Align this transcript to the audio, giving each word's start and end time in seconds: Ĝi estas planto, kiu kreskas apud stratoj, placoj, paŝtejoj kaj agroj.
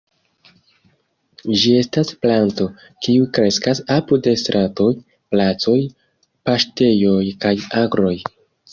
Ĝi 1.63 1.73
estas 1.81 2.13
planto, 2.27 2.67
kiu 3.07 3.29
kreskas 3.39 3.83
apud 3.99 4.33
stratoj, 4.47 4.91
placoj, 5.37 5.79
paŝtejoj 6.51 7.25
kaj 7.47 7.57
agroj. 7.87 8.17